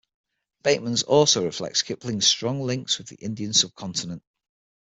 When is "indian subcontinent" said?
3.17-4.23